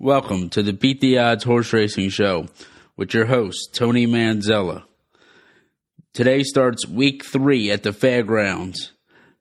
[0.00, 2.46] Welcome to the Beat the Odds Horse Racing Show
[2.96, 4.84] with your host, Tony Manzella.
[6.14, 8.92] Today starts week three at the fairgrounds.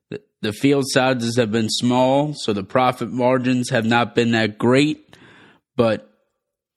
[0.09, 4.57] The, the field sizes have been small, so the profit margins have not been that
[4.57, 5.15] great,
[5.75, 6.09] but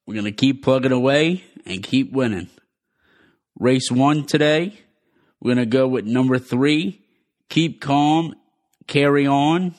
[0.06, 2.50] we're going to keep plugging away and keep winning.
[3.58, 4.78] Race one today,
[5.40, 7.00] we're going to go with number three,
[7.48, 8.34] Keep Calm,
[8.86, 9.74] Carry On,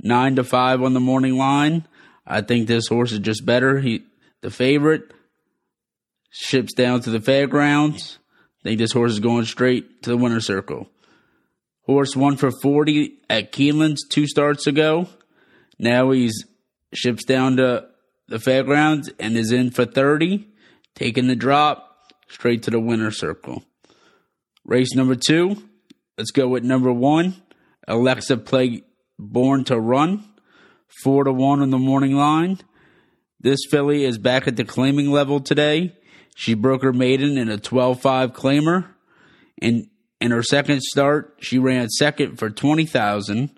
[0.00, 1.84] nine to five on the morning line.
[2.26, 3.80] I think this horse is just better.
[3.80, 4.04] He,
[4.40, 5.12] the favorite,
[6.30, 8.18] ships down to the fairgrounds.
[8.60, 10.88] I think this horse is going straight to the winner's circle.
[11.86, 15.08] Horse won for 40 at Keeneland's two starts ago.
[15.78, 16.44] Now he's
[16.92, 17.86] ships down to
[18.28, 20.46] the fairgrounds and is in for 30,
[20.94, 23.64] taking the drop straight to the winner's circle.
[24.64, 25.56] Race number two,
[26.16, 27.42] let's go with number one,
[27.88, 28.82] Alexa Play
[29.18, 30.29] Born to Run
[31.02, 32.58] four to one on the morning line.
[33.40, 35.94] This filly is back at the claiming level today.
[36.34, 38.86] She broke her maiden in a 12-5 claimer.
[39.62, 39.88] And
[40.20, 43.50] in her second start, she ran second for 20,000.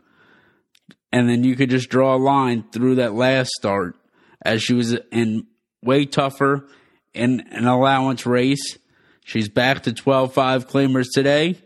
[1.12, 3.97] And then you could just draw a line through that last start
[4.45, 5.47] as she was in
[5.83, 6.67] way tougher
[7.12, 8.79] in an allowance race.
[9.25, 11.59] She's back to 12-5 claimers today.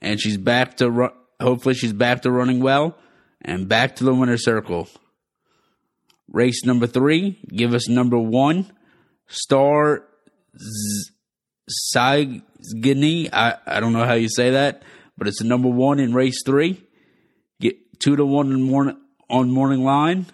[0.00, 1.10] And she's back to,
[1.40, 2.96] hopefully she's back to running well
[3.42, 4.88] and back to the winner's circle.
[6.28, 8.70] Race number three, give us number one,
[9.28, 10.04] Star
[11.94, 13.28] Saigini.
[13.32, 14.82] I, I don't know how you say that,
[15.16, 16.82] but it's number one in race three.
[17.60, 18.96] Get two to one in morning,
[19.30, 20.26] on morning line.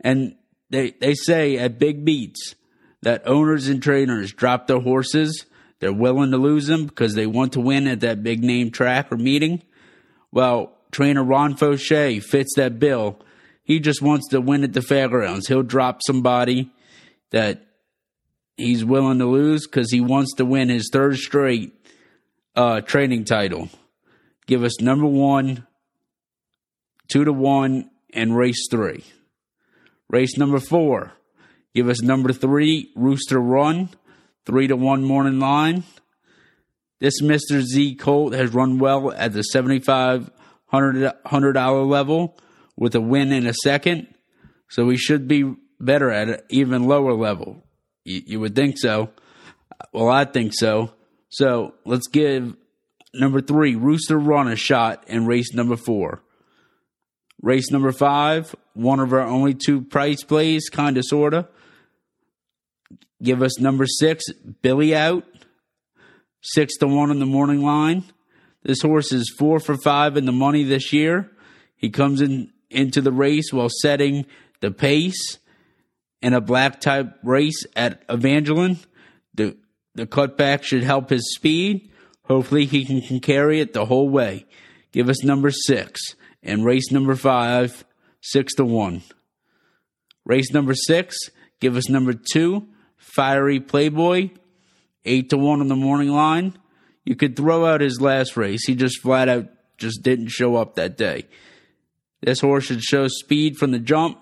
[0.00, 0.36] And
[0.70, 2.54] they, they say at big beats
[3.02, 5.46] that owners and trainers drop their horses.
[5.78, 9.12] They're willing to lose them because they want to win at that big name track
[9.12, 9.62] or meeting.
[10.32, 13.20] Well, trainer Ron Faucheux fits that bill
[13.66, 15.48] he just wants to win at the fairgrounds.
[15.48, 16.70] He'll drop somebody
[17.32, 17.66] that
[18.56, 21.72] he's willing to lose because he wants to win his third straight
[22.54, 23.68] uh, training title.
[24.46, 25.66] Give us number one,
[27.08, 29.02] two to one, and race three.
[30.08, 31.14] Race number four.
[31.74, 33.88] Give us number three, Rooster Run,
[34.44, 35.82] three to one morning line.
[37.00, 37.62] This Mr.
[37.62, 40.30] Z Colt has run well at the $7,500
[40.70, 42.38] $100 level
[42.76, 44.08] with a win in a second.
[44.68, 47.64] So we should be better at an even lower level.
[48.04, 49.10] You, you would think so.
[49.92, 50.92] Well, I think so.
[51.28, 52.56] So let's give
[53.14, 56.22] number three, Rooster Run, a shot in race number four.
[57.42, 61.46] Race number five, one of our only two price plays, kind of, sort of.
[63.22, 64.24] Give us number six,
[64.62, 65.24] Billy Out,
[66.42, 68.04] six to one in the morning line.
[68.62, 71.30] This horse is four for five in the money this year.
[71.76, 74.26] He comes in into the race while setting
[74.60, 75.38] the pace
[76.22, 78.78] in a black type race at Evangeline.
[79.34, 79.56] The
[79.94, 81.90] the cutback should help his speed.
[82.24, 84.44] Hopefully he can, can carry it the whole way.
[84.92, 87.84] Give us number six and race number five,
[88.20, 89.02] six to one.
[90.24, 91.16] Race number six,
[91.60, 94.30] give us number two, Fiery Playboy,
[95.04, 96.58] eight to one on the morning line.
[97.04, 98.66] You could throw out his last race.
[98.66, 99.46] He just flat out
[99.78, 101.26] just didn't show up that day.
[102.22, 104.18] This horse should show speed from the jump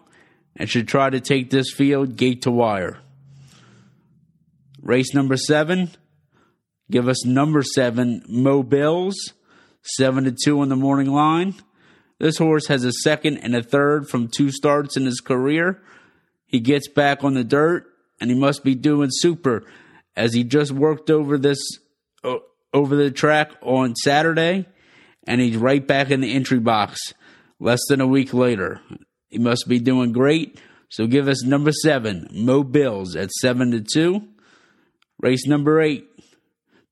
[0.56, 2.98] and should try to take this field gate to wire.
[4.80, 5.90] Race number seven,
[6.90, 9.32] give us number seven, Mo Bills,
[9.82, 11.54] seven to two on the morning line.
[12.18, 15.82] This horse has a second and a third from two starts in his career.
[16.46, 17.86] He gets back on the dirt
[18.20, 19.64] and he must be doing super
[20.16, 21.58] as he just worked over this
[22.72, 24.66] over the track on Saturday
[25.26, 27.14] and he's right back in the entry box
[27.60, 28.80] less than a week later.
[29.28, 30.60] He must be doing great.
[30.88, 34.28] So give us number seven, Mo Bills at seven to two.
[35.20, 36.08] Race number eight,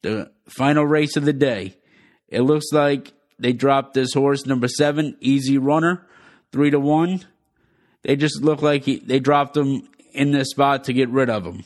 [0.03, 1.77] the final race of the day.
[2.29, 6.07] It looks like they dropped this horse, number seven, Easy Runner,
[6.51, 7.25] three to one.
[8.03, 11.45] They just look like he, they dropped him in this spot to get rid of
[11.45, 11.65] him.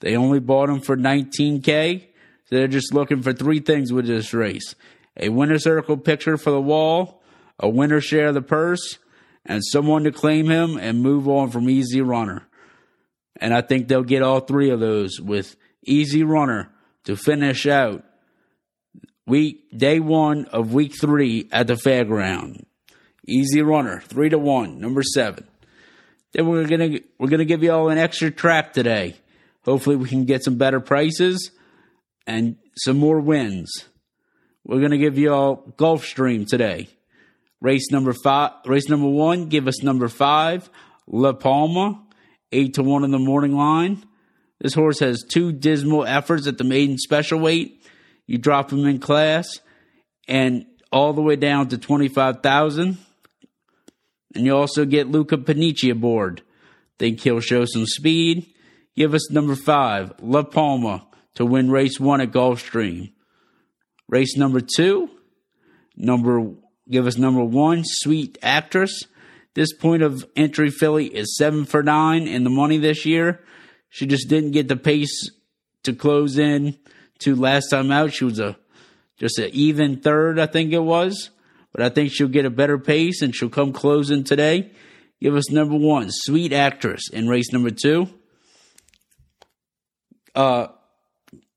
[0.00, 2.06] They only bought him for 19K.
[2.44, 4.74] So they're just looking for three things with this race
[5.18, 7.22] a winner circle picture for the wall,
[7.58, 8.98] a winner share of the purse,
[9.44, 12.46] and someone to claim him and move on from Easy Runner.
[13.40, 16.70] And I think they'll get all three of those with Easy Runner
[17.04, 18.04] to finish out
[19.26, 22.64] week day one of week three at the fairground.
[23.26, 25.46] Easy Runner, three to one, number seven.
[26.32, 29.16] Then we're gonna we're gonna give you all an extra track today.
[29.64, 31.50] Hopefully we can get some better prices
[32.26, 33.86] and some more wins.
[34.64, 36.88] We're gonna give you all Gulfstream today.
[37.60, 40.68] Race number five, race number one, give us number five,
[41.06, 42.02] La Palma,
[42.52, 44.04] 8 to 1 in the morning line.
[44.60, 47.84] This horse has two dismal efforts at the maiden special weight.
[48.26, 49.46] You drop him in class
[50.28, 52.98] and all the way down to 25,000.
[54.34, 56.42] And you also get Luca Panici aboard.
[56.98, 58.46] Think he'll show some speed.
[58.96, 63.12] Give us number five, La Palma, to win race one at Gulfstream.
[64.08, 65.10] Race number two,
[65.96, 66.54] number
[66.88, 69.04] give us number one, Sweet Actress.
[69.54, 73.40] This point of entry filly is seven for nine in the money this year.
[73.88, 75.30] She just didn't get the pace
[75.84, 76.76] to close in
[77.20, 78.12] to last time out.
[78.12, 78.56] She was a
[79.18, 81.30] just an even third, I think it was.
[81.72, 84.70] But I think she'll get a better pace and she'll come closing today.
[85.20, 88.08] Give us number one, Sweet Actress, in race number two.
[90.34, 90.68] Uh,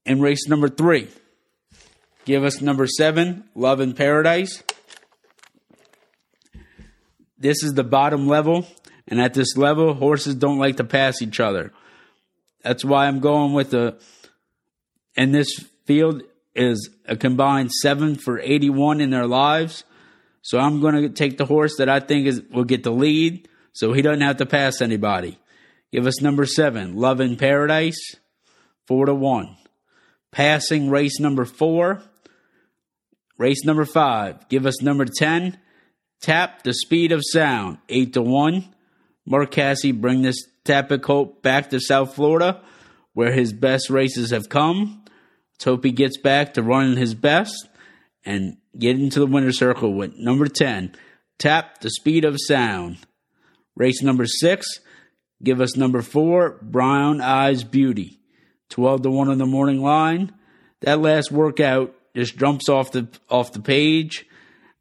[0.06, 1.10] in race number three,
[2.24, 4.64] give us number seven, Love in Paradise.
[7.40, 8.68] This is the bottom level,
[9.08, 11.72] and at this level, horses don't like to pass each other.
[12.64, 13.98] That's why I'm going with the.
[15.16, 15.50] And this
[15.86, 19.84] field is a combined seven for 81 in their lives.
[20.42, 23.48] So I'm going to take the horse that I think is will get the lead,
[23.74, 25.38] so he doesn't have to pass anybody.
[25.92, 28.16] Give us number seven, Love in Paradise,
[28.86, 29.58] four to one.
[30.32, 32.04] Passing race number four.
[33.38, 34.48] Race number five.
[34.50, 35.58] Give us number ten.
[36.22, 38.74] Tap the speed of sound, eight to one.
[39.26, 42.62] Mark Casse bring this Tapit Colt back to South Florida,
[43.14, 45.04] where his best races have come.
[45.64, 47.68] He gets back to running his best
[48.26, 50.96] and get into the winner's circle with number 10,
[51.38, 52.98] Tap the Speed of Sound.
[53.76, 54.80] Race number six,
[55.44, 58.20] give us number four, Brown Eyes Beauty.
[58.70, 60.34] 12 to 1 on the morning line.
[60.82, 64.26] That last workout just jumps off the off the page.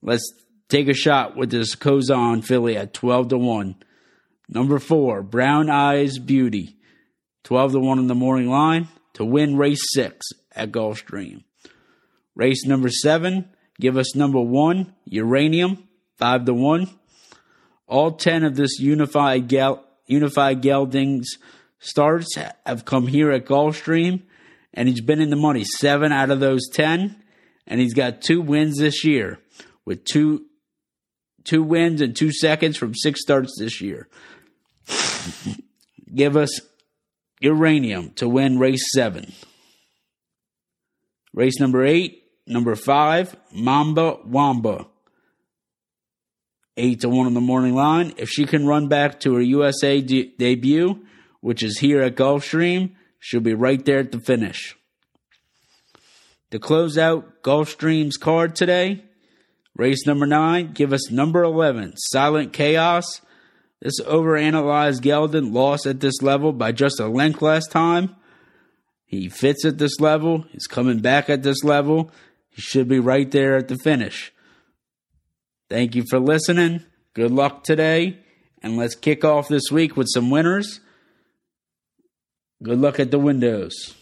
[0.02, 0.31] Let's
[0.69, 3.76] take a shot with this Kozan filly at 12 to 1.
[4.49, 6.76] Number four, Brown Eyes Beauty.
[7.44, 11.44] 12 to 1 on the morning line to win race six at Gulfstream.
[12.35, 13.49] Race number seven,
[13.81, 15.88] give us number one, Uranium,
[16.19, 16.88] 5 to 1.
[17.87, 19.53] All 10 of this unified,
[20.06, 21.38] unified geldings
[21.81, 22.37] starts
[22.67, 24.23] have come here at Gulfstream,
[24.75, 27.17] and he's been in the money seven out of those 10,
[27.67, 29.38] and he's got two wins this year
[29.85, 30.44] with two
[31.44, 34.08] two wins and two seconds from six starts this year.
[36.14, 36.61] Give us
[37.40, 39.32] Uranium to win race seven.
[41.32, 44.87] Race number eight, number five, Mamba Wamba.
[46.76, 48.14] Eight to one on the morning line.
[48.17, 51.05] If she can run back to her USA de- debut,
[51.41, 54.76] which is here at Gulfstream, she'll be right there at the finish.
[56.50, 59.05] To close out Gulfstream's card today,
[59.79, 63.23] race number nine, give us number 11, Silent Chaos.
[63.81, 68.17] This overanalyzed gelding lost at this level by just a length last time.
[69.07, 70.45] He fits at this level.
[70.51, 72.11] He's coming back at this level.
[72.51, 74.33] He should be right there at the finish.
[75.71, 76.83] Thank you for listening.
[77.15, 78.19] Good luck today.
[78.63, 80.81] And let's kick off this week with some winners.
[82.63, 83.95] Good luck at the windows.